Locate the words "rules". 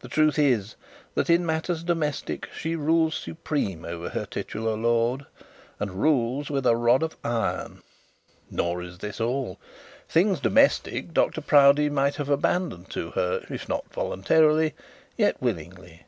2.74-3.14, 6.02-6.50